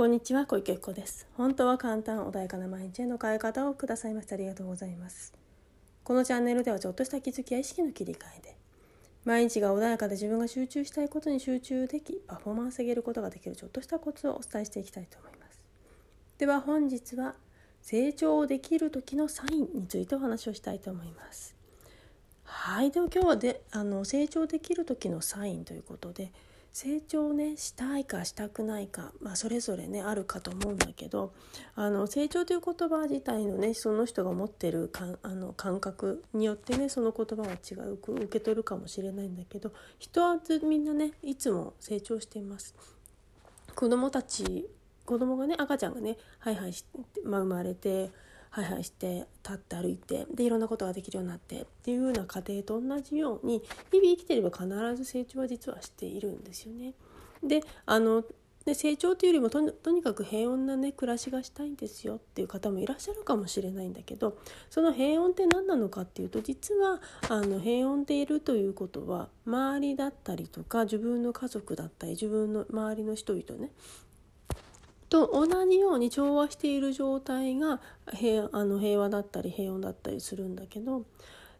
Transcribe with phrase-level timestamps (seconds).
[0.00, 1.28] こんにちは小池子です。
[1.36, 5.34] 本当は簡単穏やかな毎日への変え方をくださいましてありがとうございます。
[6.04, 8.56] このチャンネルではちょっとした気づきや意識の切り替えで
[9.26, 15.60] 毎日が穏やかで自分が集中したいことに集中できパフォーマンス上げることができるちょっとしたコツをお伝えしていきたいと思います。
[16.38, 17.34] では本日は
[17.82, 21.54] 成長できる時のサインについてお話をしたいと思います。
[22.44, 26.32] はいでは今日はであの成長できる時のサインということで
[26.72, 31.32] 成長ねしたいかしたくないか、まあ、それぞれねあるかと思うんだけど
[31.74, 42.74] あの成長という言葉自体のねその人が持ってるかあの感覚によってねその言葉は違う受け取るかもしれないんだけど人はみんなねいつも成長しています。
[43.74, 44.68] 子供たち
[45.04, 48.10] 子供がね赤ちゃんがねハイハイして、まあ、生まれて
[48.50, 56.94] ハイハイして立って歩いてでいろんなことができるようになってっていうような過程と同じように日々生きてれば必ず成長は実はしているんですよね。
[57.42, 58.24] であの
[58.64, 64.36] で成長というよりもとにかく平穏なね暮らしがしたいんですよっていう方もいらっしゃるかもしれないんだけど
[64.68, 73.70] その平穏って何なのかっていうと実はあの平穏でいるということは周りだったりとか自分の家族だったり自分の周りの人々ね
[75.10, 77.80] と同じように調和している状態が
[78.12, 81.04] 平あの平和だったり平穏だったりするんだけど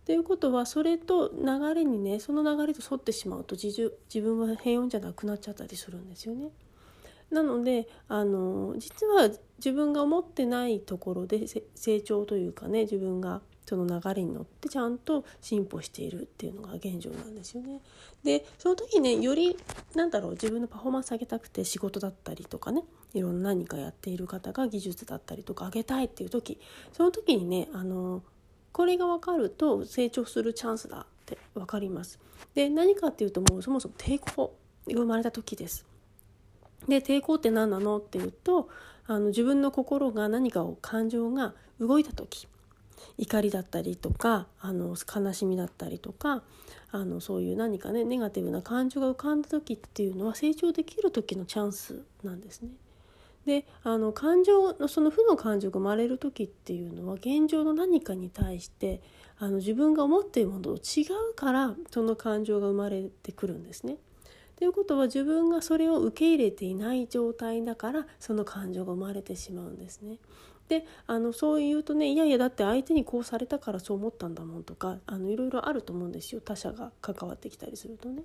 [0.06, 3.68] ということはそれと流れにねその流れと沿ってしまうと自
[4.12, 6.50] 自分は平穏じゃなくなっちゃったりするんですよね。
[7.30, 13.40] なのであの実は自分が思ってないところで成長というかね自分が
[13.70, 17.80] その流れに乗ってちゃんと進歩しているっていうのが現状なんですよね。
[18.24, 19.56] でその時ねより
[19.94, 22.82] なんだろう自分のパフォーマンス上げたくて仕事だったりとかね
[23.14, 26.58] いろんな何かやっている方が技術だったりとか上げたいっていう時
[26.92, 28.24] その時にねあの
[28.72, 32.18] これが分かると成長するチャンスだって分かります。
[32.54, 34.56] で何かっていうともうそもそも抵抗
[34.88, 35.86] が生まれた時です。
[36.88, 37.98] で抵抗って何なの？
[37.98, 38.68] っていうと
[39.06, 42.48] あの自分の心が何かを感情が動いた時
[43.19, 46.43] 怒りだったりとかあの悲しみだったりとか
[46.91, 52.71] あのそういう何かねネガティブな感情が浮かんだ時っていうのは成長できる時のチャンスなんですね。
[53.47, 59.00] であの感情のその負の感情が生まれる時っていうのは現状の何かに対して
[59.38, 63.97] あの自分が思っているものと違うからその感情が生まれてくるんですね。
[64.60, 70.19] ということは自分がそれを受け入れていない状態だからその感情が生まれてしまうんですね。
[70.69, 78.22] であのそう言うとねいやいやだって相手にこうされたからそう思ったんだもんとかあのいろいろあると思うんですよ他者が関わってきたりするとね。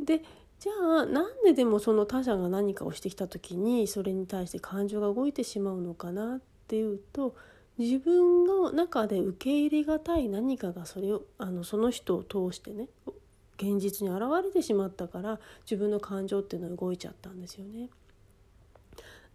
[0.00, 0.24] で
[0.58, 7.36] じゃあなんででもその他者が何かをしてきた時にそれに対して感情が動いてしまうのかなっていうと
[7.78, 12.88] 自分の中で受け入れがたい何かがそれをあのその人を通してね
[13.56, 17.88] 現実に現れてしまったから自分の感情っていうのは動いちゃったんですよね。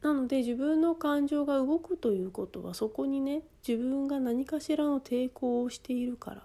[0.01, 6.43] なので自分の感情が動くということはそこにね自分が何かしらの抵抗をしているから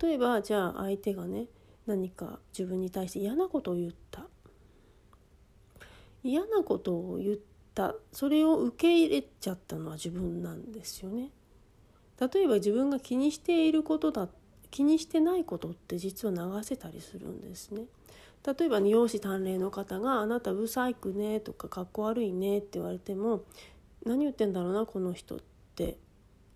[0.00, 1.46] 例えばじゃあ相手がね
[1.86, 4.26] 何か自分に対して嫌なことを言った
[6.24, 7.36] 嫌なことを言っ
[7.74, 11.30] たそれを受け入れちゃったのは自分なんですよね。
[12.20, 14.28] 例えば自分が気にしていることだ
[14.72, 17.84] 気にしてないことって実は流せたりするんですね。
[18.44, 23.44] 例えば、容姿端麗の方が「あなたブサイクね」とか「かっこ悪いね」って言われても
[24.04, 25.38] 何言ってんだろうなこの人っ
[25.76, 25.98] て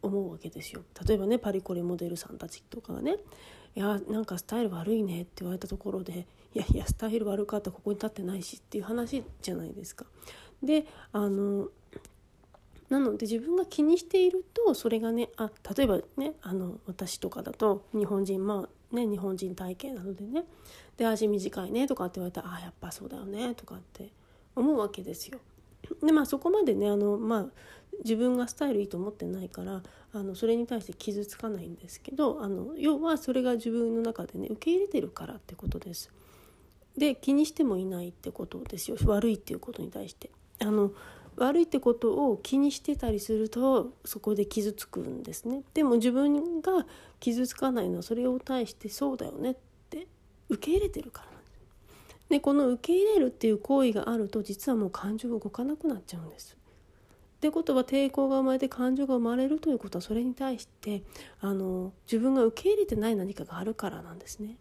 [0.03, 0.82] 思うわけですよ。
[1.06, 3.19] 例えばねパリコレモデルさんたちとかがね
[3.77, 10.06] 「いやなんかスタイル悪いね」って言われたところで「いやいやスタイル悪かったここに立ってないし」っていう話じゃないですか。
[10.62, 11.69] であの
[12.89, 20.45] なので自分が気にしているとそれがねあ例えばねあの私とかだと日本人まあね日本人体型なのでね
[20.97, 24.11] で足短いねとかって言われたらあやっぱそうだよねとかって
[24.55, 25.39] 思うわけですよ。
[26.03, 27.47] でまあそこまでねあの、まあ、
[28.03, 29.83] 自分がスタイルいいと思ってないから
[30.13, 36.10] あのそれに対して傷つかないんですけどあの要はそれが自分の中でね受け入れてるからってことです。
[36.97, 40.31] で気にしてもいないってことですよ悪いっていうことに対して。
[40.59, 40.93] あの
[41.36, 45.62] 悪いってことを気にしてたりするとそこで傷つくんですね。
[45.74, 46.86] でも自分が
[47.21, 49.56] 傷つかないのはそれを対してそうだよねっ
[49.91, 50.06] て
[50.48, 51.56] 受け入れてるからなんです。
[52.30, 56.56] でこの受け入れるっていう行為があると実はもう感情が動かなくなっちゃうんです。
[57.36, 61.03] ってことは抵抗が生まれて感情が生まれるということはそれに対して
[61.41, 64.56] あの自分が受け入れてない何かがあるからなんですね。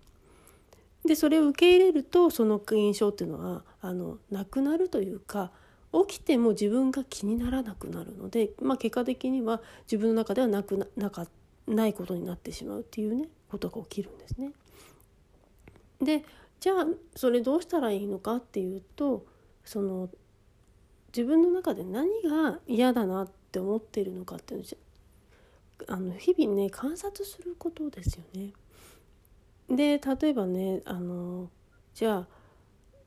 [1.05, 5.51] でそれを受け入れるとその現象っていうのはあのなくなるというか
[6.07, 11.27] 起きても自分が気にならなくなるので、まあ、結果的には自分の中ではなくななか
[11.67, 14.51] ないことになってしまうっていうねことが起きるんですね。
[16.01, 16.25] で
[16.59, 19.25] じゃあそれどうしたらいいのかっていうと
[19.63, 20.09] その
[21.15, 24.65] 自分の中で何が嫌だなって思っているのかっていうの
[25.87, 28.53] あの日々ね観察することですよね。
[29.69, 31.49] で例えばねあの
[31.93, 32.27] じゃあ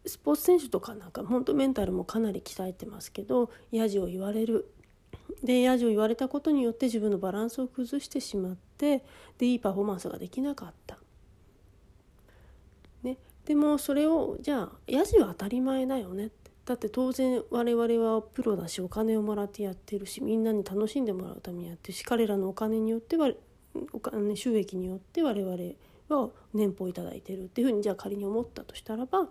[0.09, 4.73] スポーツ選手とかなんか本当メンタルもかなり鍛えてますけどやじを言われる。
[5.43, 9.05] でやじを言われたことによって自分のバランスを崩してしまって
[9.39, 10.99] でいいパフォーマンスができなかった。
[13.03, 16.27] ね、でもそれをじゃあやじは当たり前だよね。
[16.27, 23.31] ってだって当然我々はプロだしお金をもらってやってるしみんなに楽しんでもらうためにやってるし彼らのお金によっては
[23.95, 25.57] お金収益によって我々
[26.11, 29.29] は年俸を頂いてるっていうふうにじゃあ仮に思ったとしたらば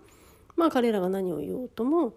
[0.58, 2.14] まあ彼らが何を言おうとも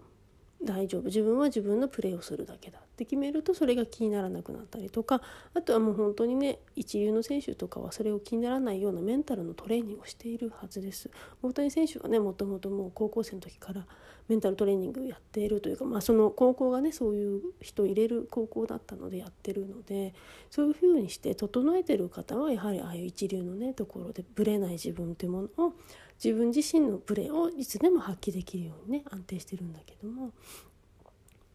[0.64, 5.20] 大丈夫自分は自分のプレーをするだけだって決めるとそれが気にならなくなったりとか
[5.54, 11.10] あとはもう本当にね一流の選手とかはそれを気にならないようなメンタルのトレーニングをしているはずです。
[11.42, 13.86] 大谷選手はねもともともう高校生の時から
[14.28, 20.14] メンタルトレーニングをやっているというか、まあ、その高校がねそういう人を入れる高校だったのでやってるので
[20.50, 25.72] そういうふうにして整えてる方はやはりああいう一流のねところでぶれない自分というものを
[26.22, 30.30] 自分自身のプレーをいつでも発揮できるようにね安定してるんだけども。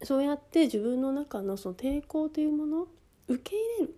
[0.03, 2.87] そうやって自分の中のその抵抗というものを
[3.27, 3.95] 受け入れる。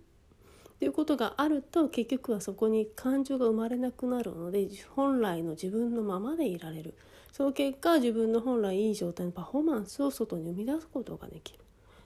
[0.75, 6.93] っていうことがあると結局はそこに感情が生まれなくなるので本来の自分のままでいられる。
[7.33, 11.59] その結果自分の本来いい状態のパフォーマンスを外に生み出すことができる。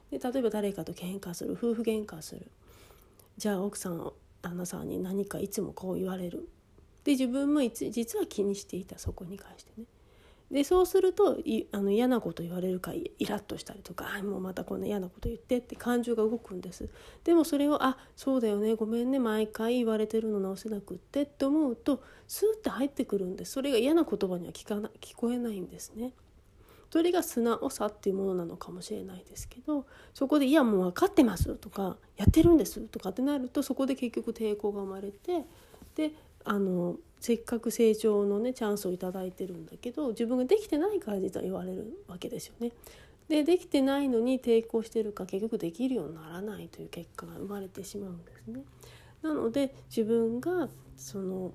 [0.10, 2.50] で例えば誰かと喧嘩する夫婦喧嘩する。
[3.38, 4.12] じゃあ奥さん
[4.42, 6.48] 旦那さんに何かいつもこう言われる。
[7.04, 9.86] で自分も実は気にしていたそこに関してね。
[10.52, 16.90] でそうするといあの嫌なこと言われるかイラッとしたりとか「あもうまたこんな嫌なこと言って」って感情が動くんです。
[17.24, 23.54] でもそれを「あそうだよねごめんね毎回言われてるの直せなくって」って思うとスーッて入ってくるんです。
[23.54, 26.14] それが嫌な言葉には聞かな聞こえないんですね。
[26.92, 35.44] それが素直さっていうものなのかもしれないですけどそこで「いやもう分かってます」とか「やってるんです」とかってなるとそこで結局抵抗が生まれて
[35.96, 36.14] で
[36.45, 42.72] あのせっかく成長のねチャンスを頂いてるんだけど自分ができてないから実は言われるわけですよね。
[43.30, 48.63] でできてないのに抵抗してるか結局できるようにならないという結果が生まれてしまうんですね。
[49.22, 51.54] なので自分がその、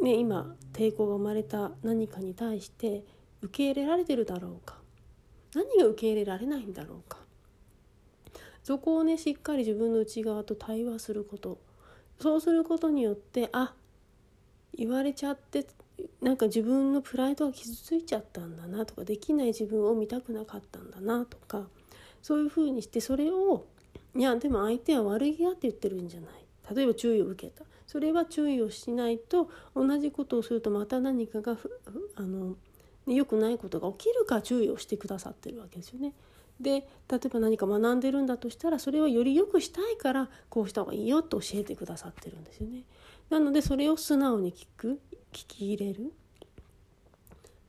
[0.00, 3.04] ね、今抵抗が生まれた何かに対して
[3.42, 4.78] 受け入れられてるだろうか
[5.54, 7.18] 何が受け入れられないんだろうか
[8.62, 11.58] そこをねしっかり自分の内側と対話すること
[12.20, 13.74] そうすることによってあ
[14.76, 15.66] 言われちゃって
[16.20, 21.66] なんか自分のプライドが傷ついちゃったんだなとかできない自分を見たくなかったんだなとか
[22.22, 23.66] そういうふうにしてそれを
[24.16, 31.56] いやでも相手は悪気がって言ってるんじゃない例えば注意を受けたそれは注意をしないと同じことをするとまた何かが
[32.16, 32.56] あの
[33.06, 36.14] 良くないことが起きるか注意をしてくださってるわけですよね。
[36.60, 42.82] で例えば何か学んでるんだとしたらそれをより良くしたいからこうした方がいいよと教えてくださってるんですよね。
[43.30, 45.00] なのでそれを素直に聞く
[45.32, 46.12] 聞き入れる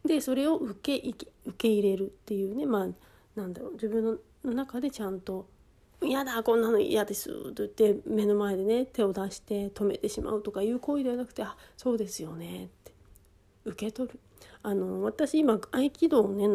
[0.05, 1.25] でそれを受け受
[1.57, 2.87] け入れるっていうねまあ
[3.39, 5.47] なんだろう自分の中でちゃんと
[6.03, 12.93] 「嫌だこんなの嫌です」と言って目の前でね手を出して止めてしまうとかいう行為ではなくて「あそうですよね」って
[13.65, 14.19] 受け取る。
[14.61, 16.47] あの私今合気道をね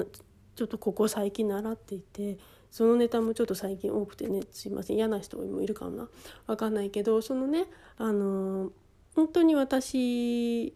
[0.54, 2.38] ちょっとここ最近習っていて
[2.71, 6.09] そのネタもちょっと最近多くてねすいません嫌な人もいるかもな
[6.47, 7.64] 分かんないけどそのね
[7.99, 8.71] あの
[9.14, 10.75] 本当に私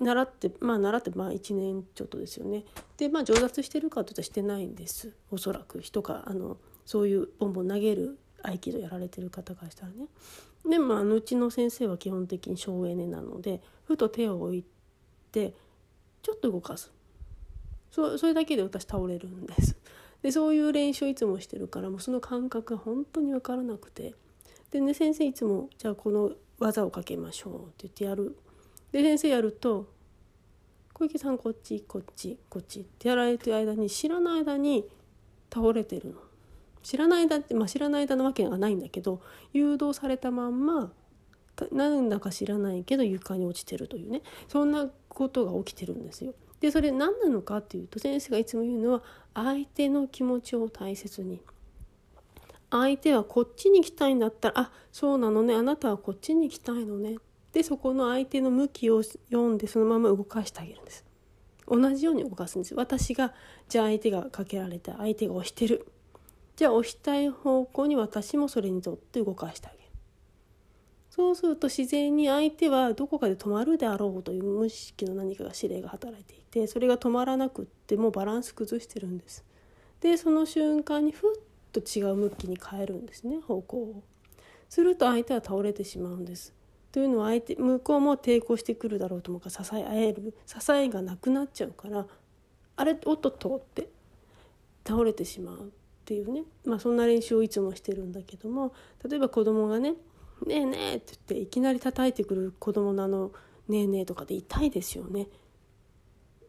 [0.00, 2.64] 習ってまあ習ってまあ1年ちょっとですよね。
[2.96, 10.06] でまあ上達してるかというとしてないんですおそらく人があのそういうボンボン投げる合気道やられてる方からしたらね。
[10.68, 14.64] でもあうちの先生は基本的に省エネなのでふと手を置い
[15.30, 15.54] て
[16.22, 16.90] ちょっと動かす
[17.94, 19.76] そそれだけで私倒れるんです。
[20.20, 24.14] でそういう練習をいつもしてるからもうその感覚が本当に分からなくて。
[24.72, 28.36] でね先生いつもじゃあこの技をかけましょうって言ってやる。
[28.90, 29.86] で先生やると
[30.92, 34.84] 小池さんこっちこっちこっちってやられてる間に知らない間に
[35.52, 36.14] 倒れてるの。
[36.82, 39.20] 知らない間ってまあ知らない間のわけがないんだけど
[39.52, 40.92] 誘導されたまんま
[41.70, 44.22] なんだか知らないけど床に落ちてるというね。
[44.48, 46.34] そんなことが起きてるんですよ。
[46.64, 49.02] でそれ何なのかっていうと先生がいつも言うのは
[49.34, 51.42] 相手の気持ちを大切に。
[52.70, 57.16] 相手はこっちに来たいんだったらあそうなのねあなたはこっちに来たいのね。
[57.52, 61.04] でそこの相手の向きを読んでそのまま動かしてあげるんです。
[61.68, 62.74] 同じように動かすんです。
[62.74, 63.34] 私が
[63.68, 65.86] じゃあ相手がかけられた相手が押してる。
[66.56, 69.83] じゃあ押したい方向に私もそれにとって動かしてあげる。
[71.14, 79.44] そうすると自然に相手はどこかで止まるであろうという無意識の何かが指令が働いていてそれが止まらなくってもうバランス崩してるんです。
[80.00, 81.40] でその瞬間にふっ
[81.70, 84.02] と違う向きに変えるんですね方向を。
[84.68, 86.52] すると相手は倒れてしまうんです。
[86.90, 92.08] というのは相手向こうも抵抗してくるだろうと思うか支え合える支えがなくなっちゃうから
[92.74, 93.88] あれおっとっとって
[94.84, 95.70] 倒れてしまうっ
[96.06, 98.74] ていうね、まあ、そんな練習をいつもしてるんだけども
[99.08, 99.94] 例えば子供がね
[100.46, 103.32] 「ねえねえ」って言っていきなり叩いてくる子供のあの
[103.68, 105.28] 「ねえねえ」とかで痛いですよね。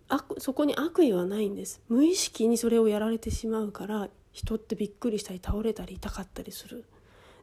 [0.08, 1.82] 悪そこに悪意はないんです。
[1.88, 6.86] 無意識にそれをやられてしまうから人ってびっくりしたり倒れたり痛かったりする。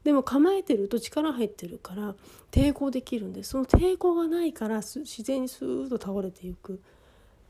[0.04, 2.14] でも構えてると力入ってるから
[2.50, 3.50] 抵抗できるんです。
[3.50, 6.80] その抵抗がないから自然にスーッと倒れていく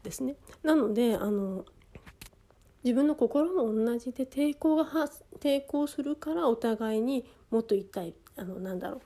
[0.02, 0.36] ですね。
[0.62, 1.64] なのであの
[2.84, 4.84] 自分の心も同じで抵抗が
[5.40, 9.00] 抵抗するからお互いにもっと痛いあのなんだろう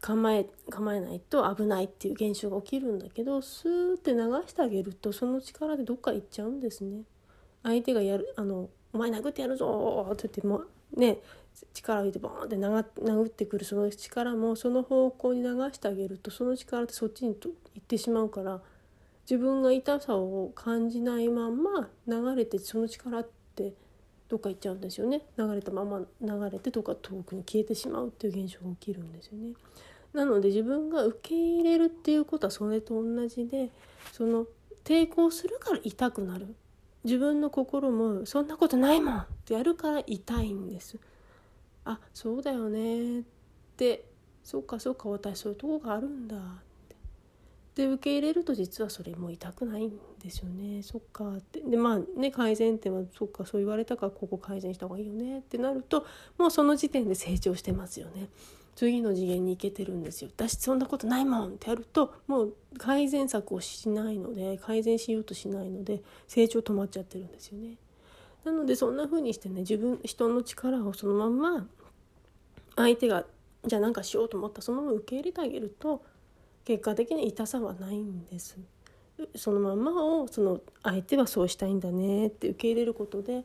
[0.00, 7.02] 構え構えないと危ないっていう現象が起きるんだけどスーって流してあげるとその力でどっか行っちゃうんですね。
[7.62, 10.64] 相手がやるあのお前殴ってやるぞって言っても
[10.96, 11.18] ね
[11.72, 18.60] 力を入れてボーンって殴ってくるその力もその方向に流してあげるとその力ってそっちにと行ってしまうから
[19.30, 23.72] 自分が痛さを感じないまんま流れてその力って
[24.32, 25.20] どっか行っちゃうんですよね。
[25.36, 29.52] 流れたまま流れてどっか遠くに消えてしまうっていう現象が起きるんですよね。
[30.14, 33.68] なので自分が受け入れるっていうことはそれと同じで
[34.10, 34.46] その
[34.84, 36.46] 抵抗するから痛くなる。
[37.04, 40.96] 自分の心もそんなことないもんってやるから痛いんです。
[41.84, 43.22] あそうだよねっ
[43.76, 44.06] て。
[44.42, 46.36] そっかそっか私そういうとこがあるんだ。
[47.74, 50.82] で受け入れると実はそれも痛くないんですよね。
[50.82, 51.36] そっか。
[51.36, 55.38] ってでまあね改善点はそっかそう言われたからここ改善した方がいいよね。
[55.38, 58.28] ってなるともうその時点で成長してますよね。
[58.74, 60.30] 次の次元に行けてるんですよ。
[60.34, 67.76] 私そんなことないもんってやるともう改善策をしないので改善しようとしないので成長止まっちゃってるんですよね。
[68.44, 71.66] なのでそんな風にしてね自分人の力をそのまんま
[72.76, 73.24] 相手が
[73.64, 76.02] じゃあ何かしようと思ったそのまま受け入れてあげると
[76.64, 78.58] 結果的に痛さはないんです。
[79.36, 83.44] そのままをその相手はそうしたいんだねって受け入れることで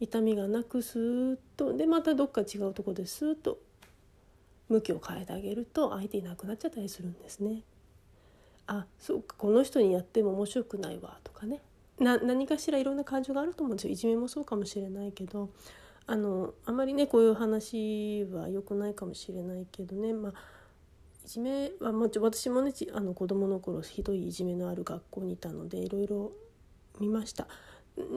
[0.00, 3.58] 痛みがなくスーッとでまたどっか違うとこでスーッと
[4.68, 7.62] 向きを変えてあげると相手いなくなっちゃったりするんですね。
[8.66, 11.60] あそうかこの人にやっても面白くないわとかね
[11.98, 15.50] な何かしらいろんな感情があると思うんですよいじめもそうかもしれないけど
[16.06, 20.32] あのあまりねこういう話は良くないかもしれないけどねまあ
[21.24, 26.32] いじめはもち私もねあの子供の頃ひどいいじめのある学校にいたのでいろいろ
[27.00, 27.46] 見ました。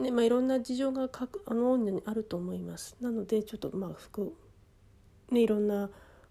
[0.02, 2.96] ねまあ、いろんな事情がかあの女にあると思います。
[3.00, 4.34] なのでちょっとまあ服
[5.30, 5.88] ねいろんな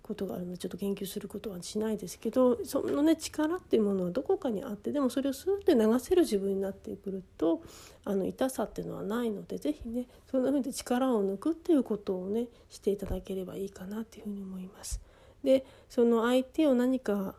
[0.08, 7.62] ことがあるのでちょっと研究することはしないですけどそのね力っていうものはどこかにあってでもそれをスーッて流せる自分になってくると
[8.06, 15.02] あの痛さっていうのはないので是非ねそんな風に力を抜くっていうことをねしていただければいいかなっていうふうに思います。
[15.44, 17.36] でその相手を何か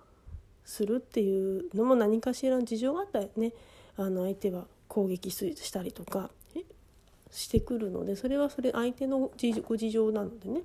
[0.65, 3.53] するっていうのも何かしらの事情があったらね。
[3.97, 6.31] あの相手は攻撃したりとか
[7.33, 9.33] してくるのでそれはそれ相手の
[9.67, 10.63] ご事情なのでね。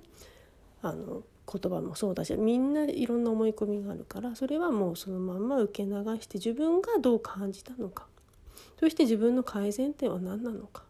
[0.82, 8.06] あの言葉もそうだしみんないろんな思い込みがあるからそれはもうそのまんま受け流して自分がどう感じたのか。
[8.78, 10.84] そして自分の改善点は何なのか。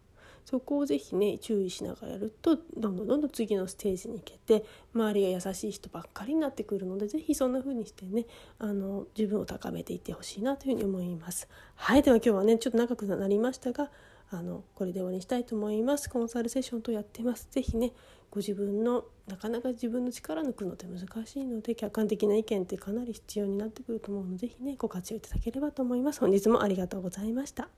[0.45, 8.27] そこをぜひね注意しながらやるとどんどんどんどん次のステージに行けて周りが優しい人ばっかりになってくるのでぜひそんな風にしてね
[8.59, 11.49] あの自分を高めていってほしいなというふうに思います。
[11.77, 13.91] はいでは今日はねちょっと長くなりましたが
[14.31, 16.11] あのこれで終わりにしたいと思います。
[16.11, 17.49] コンサルセッションとやってます。
[17.51, 17.93] ぜひね
[18.31, 26.21] ご自分のなかなか自分の力抜くのって難しいので客観的な意見ってかなり必要になってくると思うので是非ねご活用いただければと思います。
[26.21, 27.69] 本日もありがとうございました。